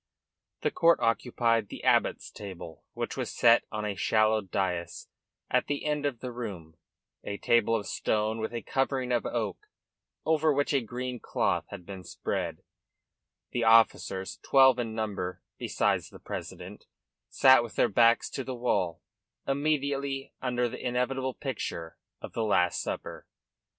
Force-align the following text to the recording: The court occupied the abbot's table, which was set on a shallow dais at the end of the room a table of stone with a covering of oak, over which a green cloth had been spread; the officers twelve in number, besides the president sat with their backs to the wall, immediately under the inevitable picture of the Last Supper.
The 0.61 0.71
court 0.71 0.99
occupied 0.99 1.67
the 1.69 1.83
abbot's 1.83 2.31
table, 2.31 2.83
which 2.93 3.15
was 3.15 3.29
set 3.29 3.65
on 3.71 3.85
a 3.85 3.93
shallow 3.93 4.41
dais 4.41 5.07
at 5.47 5.67
the 5.67 5.85
end 5.85 6.07
of 6.07 6.21
the 6.21 6.31
room 6.31 6.75
a 7.23 7.37
table 7.37 7.75
of 7.75 7.85
stone 7.85 8.39
with 8.39 8.51
a 8.51 8.63
covering 8.63 9.11
of 9.11 9.27
oak, 9.27 9.67
over 10.25 10.51
which 10.51 10.73
a 10.73 10.81
green 10.81 11.19
cloth 11.19 11.65
had 11.69 11.85
been 11.85 12.03
spread; 12.03 12.63
the 13.51 13.63
officers 13.63 14.39
twelve 14.41 14.79
in 14.79 14.95
number, 14.95 15.43
besides 15.59 16.09
the 16.09 16.17
president 16.19 16.87
sat 17.29 17.61
with 17.61 17.75
their 17.75 17.87
backs 17.87 18.27
to 18.31 18.43
the 18.43 18.55
wall, 18.55 19.03
immediately 19.47 20.33
under 20.41 20.67
the 20.67 20.83
inevitable 20.83 21.35
picture 21.35 21.99
of 22.21 22.33
the 22.33 22.43
Last 22.43 22.81
Supper. 22.81 23.27